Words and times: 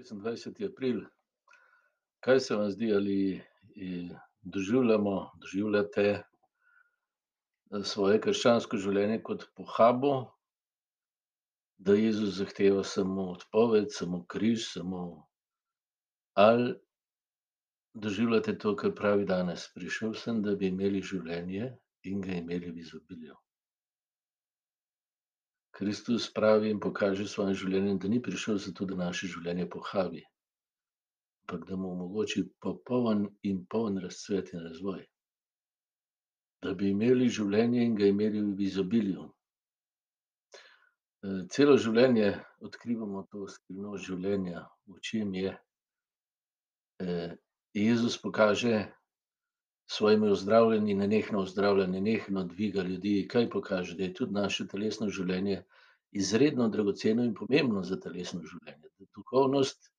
šestindvajseti 0.00 0.64
april. 0.64 1.00
Kaj 2.24 2.40
se 2.40 2.56
vam 2.56 2.70
zdi, 2.70 2.92
ali 2.94 3.40
doživljamo, 4.40 5.30
doživljate 5.40 6.22
svoje 7.84 8.20
krščansko 8.20 8.80
življenje 8.80 9.20
kot 9.22 9.44
pohabo, 9.56 10.12
da 11.78 11.96
Jezus 11.96 12.36
zahteva 12.36 12.84
samo 12.84 13.30
odpoved, 13.34 13.92
samo 13.92 14.24
križ, 14.28 14.66
samo 14.72 15.02
ali 16.36 16.74
doživljate 17.94 18.56
to, 18.58 18.74
kar 18.76 18.94
pravi 18.96 19.24
danes: 19.28 19.68
"Prišel 19.74 20.14
sem, 20.14 20.42
da 20.42 20.56
bi 20.56 20.68
imeli 20.68 21.02
življenje 21.02 21.70
in 22.04 22.20
ga 22.20 22.40
imeli 22.40 22.70
v 22.70 22.84
izobilju." 22.84 23.36
Kristus 25.80 26.26
pravi 26.28 26.68
in 26.68 26.80
pokaže 26.80 27.24
svojim 27.24 27.54
življenjem, 27.56 27.98
da 27.98 28.08
ni 28.12 28.18
prišel 28.20 28.58
zato, 28.60 28.84
da 28.84 28.98
naše 28.98 29.30
življenje 29.32 29.64
pohabi, 29.72 30.20
ampak 31.40 31.62
da 31.70 31.78
mu 31.80 31.94
omogoči 31.94 32.42
popoln 32.60 33.22
in 33.48 33.62
poln 33.64 33.96
razcvet 34.04 34.52
in 34.52 34.60
razvoj. 34.66 35.06
Da 36.60 36.74
bi 36.76 36.90
imeli 36.92 37.30
življenje 37.32 37.86
in 37.86 37.96
ga 37.96 38.10
imeli 38.12 38.42
v 38.44 38.66
izobilju. 38.68 39.24
celo 41.48 41.78
življenje 41.80 42.28
odkrivamo 42.60 43.24
to 43.32 43.48
skrivnost 43.48 44.04
življenja, 44.04 44.66
v 44.84 45.00
čem 45.00 45.34
je. 45.34 45.56
Jezus 47.72 48.20
pokaže 48.20 48.84
svojimi 49.90 50.28
ozdravljenji, 50.30 50.94
nenehno 50.94 51.40
ozdravlja, 51.40 51.86
nenehno 51.86 52.44
dviga 52.44 52.82
ljudi. 52.82 53.28
Kaj 53.30 53.48
pokaže? 53.50 53.96
Da 53.96 54.04
je 54.04 54.14
tudi 54.14 54.32
naše 54.32 54.66
telesno 54.68 55.08
življenje 55.10 55.64
izredno 56.12 56.68
dragoceno 56.68 57.24
in 57.26 57.34
pomembno 57.34 57.82
za 57.82 57.98
telesno 58.00 58.42
življenje. 58.46 58.90
Duhovnost, 59.16 59.90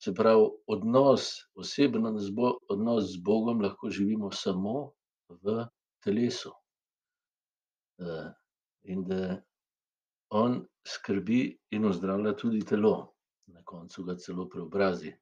se 0.00 0.14
pravi 0.16 0.46
odnos, 0.66 1.26
oseben 1.54 2.06
odnos 2.08 3.12
z 3.12 3.20
Bogom 3.24 3.60
lahko 3.60 3.90
živimo 3.90 4.32
samo 4.32 4.92
v 5.28 5.66
telesu. 6.04 6.54
in 8.82 9.04
da 9.04 9.42
on 10.30 10.64
skrbi 10.86 11.58
in 11.70 11.84
ozdravlja 11.84 12.32
tudi 12.36 12.64
telo. 12.64 13.12
Na 13.46 13.62
koncu 13.64 14.04
ga 14.04 14.16
celo 14.16 14.48
preobrazi 14.48 15.12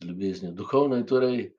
z 0.00 0.06
ljubeznijo. 0.06 0.52
Duhovno 0.52 0.96
je 0.96 1.06
torej 1.06 1.57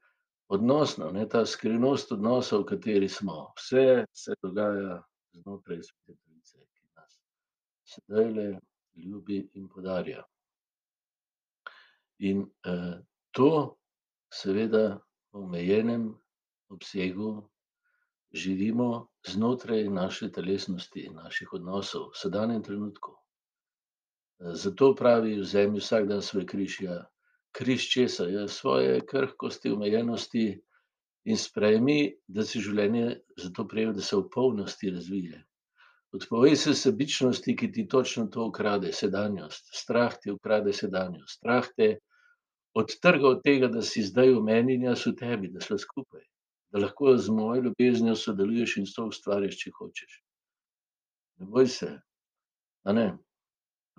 odnosno, 0.49 1.11
ne, 1.11 1.27
ta 1.29 1.45
skrivnost 1.45 2.11
odnosa, 2.11 2.57
v 2.57 2.65
kateri 2.65 3.09
smo. 3.09 3.51
Vse 3.57 4.05
se 4.13 4.33
dogaja 4.41 5.01
znotraj 5.33 5.83
Svete 5.83 6.17
Trojice, 6.17 6.65
ki 6.73 6.87
nas 6.95 7.19
zdajle 7.95 8.59
ljubi 8.95 9.43
in 9.53 9.69
podarja. 9.69 10.23
In, 12.19 12.47
to 13.31 13.77
seveda 14.33 14.99
v 15.31 15.43
omejenem 15.45 16.09
obsegu 16.69 17.49
živimo 18.33 19.07
znotraj 19.27 19.87
naše 19.89 20.31
telesnosti 20.31 21.09
naših 21.13 21.53
odnosov 21.53 22.09
v 22.09 22.17
sedanjem 22.17 22.63
trenutku. 22.63 23.15
Zato 24.39 24.95
pravi: 24.95 25.39
"Vzemi 25.39 25.79
vsak 25.79 26.07
dan 26.07 26.21
svoj 26.21 26.45
križ." 26.45 26.81
Križ 27.51 27.89
česa? 27.91 28.27
Ja, 28.29 28.47
svoje 28.47 28.99
krhkosti, 29.05 29.71
omejenosti 29.71 30.61
in 31.25 31.37
sprejmi, 31.37 31.99
da 32.27 32.45
si 32.45 32.61
življenje 32.63 33.21
zato 33.37 33.65
prejel, 33.67 33.93
da 33.93 34.05
se 34.05 34.17
v 34.17 34.27
polnosti 34.33 34.91
razvije. 34.93 35.43
Odpovej 36.13 36.55
se 36.55 36.73
sebičnosti, 36.73 37.55
ki 37.55 37.71
ti 37.71 37.87
točno 37.87 38.27
to 38.33 38.47
ukrade, 38.49 38.93
sedanjost. 38.93 39.69
Strah 39.73 40.15
ti 40.21 40.31
ukrade 40.31 40.73
sedanjost. 40.73 41.37
Strah 41.37 41.67
te 41.77 41.99
odtrga 42.73 43.27
od 43.27 43.43
tega, 43.43 43.69
da 43.69 43.81
si 43.85 44.01
zdaj 44.05 44.33
v 44.33 44.41
meni 44.43 44.77
in 44.79 44.87
jaz 44.89 45.05
v 45.05 45.13
tebi, 45.19 45.51
da 45.53 45.61
sva 45.61 45.77
skupaj. 45.77 46.25
Da 46.73 46.81
lahko 46.81 47.15
z 47.17 47.33
mojo 47.33 47.61
ljubeznijo 47.67 48.15
sodeluješ 48.15 48.77
in 48.81 48.89
soustvariš, 48.89 49.57
če 49.61 49.73
hočeš. 49.77 50.17
Ne 51.39 51.49
boj 51.49 51.69
se, 51.77 51.91
a 52.85 52.93
ne. 52.93 53.07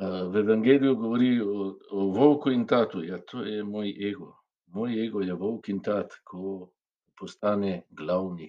V 0.00 0.36
evangeliju 0.36 0.96
govori 0.96 1.40
o, 1.40 1.78
o 1.90 2.04
volku 2.16 2.50
in 2.50 2.66
tatu. 2.66 3.02
Ja, 3.04 3.18
to 3.20 3.42
je 3.44 3.64
moj 3.64 3.90
ego. 4.08 4.36
Moj 4.66 5.06
ego 5.06 5.20
je 5.20 5.34
volk 5.34 5.68
in 5.68 5.82
tat, 5.82 6.14
ko 6.24 6.70
postane 7.18 7.82
glavni. 7.90 8.48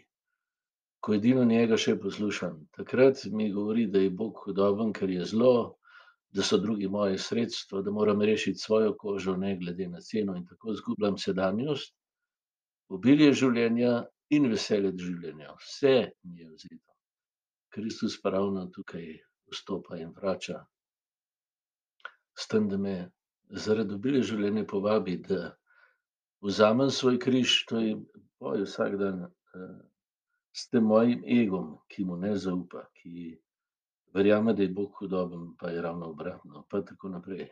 Ko 1.02 1.16
edino 1.18 1.44
njega 1.44 1.78
še 1.78 1.98
poslušam. 2.00 2.68
Takrat 2.78 3.26
mi 3.32 3.52
govori, 3.52 3.88
da 3.92 4.00
je 4.00 4.10
Bog 4.10 4.44
hudoben, 4.46 4.94
ker 4.94 5.10
je 5.10 5.26
zlo, 5.26 5.78
da 6.32 6.46
so 6.46 6.58
drugi 6.62 6.88
moje 6.88 7.18
sredstvo, 7.18 7.82
da 7.82 7.92
moram 7.92 8.22
rešiti 8.22 8.60
svojo 8.60 8.94
kožo 8.98 9.36
ne 9.36 9.58
glede 9.58 9.88
na 9.88 10.00
ceno, 10.00 10.36
in 10.38 10.46
tako 10.48 10.72
izgubljam 10.72 11.18
sedanjost, 11.18 11.96
obilje 12.90 13.34
življenja 13.34 14.06
in 14.30 14.48
veselje 14.52 14.94
življenja. 14.98 15.56
Vse 15.60 15.96
mi 16.24 16.46
je 16.46 16.48
odvzeto. 16.48 16.96
Kristus 17.76 18.22
pa 18.22 18.38
ravno 18.38 18.70
tukaj 18.72 19.10
vstopa 19.52 19.98
in 20.00 20.14
vrača. 20.16 20.62
S 22.38 22.48
tem, 22.48 22.68
da 22.68 22.78
me 22.78 22.96
zaradi 23.52 23.96
obilja 23.96 24.24
življenja 24.32 24.66
povabi, 24.68 25.18
da 25.28 25.52
vzamem 26.46 26.90
svoj 26.90 27.20
križ, 27.20 27.56
to 27.70 27.80
je 27.84 27.96
boj 28.42 28.66
vsak 28.66 28.98
dan, 29.02 29.26
s 30.56 30.68
tem 30.72 30.84
mojim 30.84 31.24
egom, 31.28 31.78
ki 31.92 32.06
mu 32.08 32.18
ne 32.20 32.34
zaupa, 32.36 32.86
ki 33.00 33.38
verjame, 34.16 34.54
da 34.54 34.64
je 34.64 34.74
Bog 34.76 34.96
hudoben, 35.00 35.52
pa 35.60 35.72
je 35.72 35.82
ravno 35.82 36.12
obratno, 36.12 36.66
pa 36.70 36.82
tako 36.82 37.14
naprej. 37.16 37.48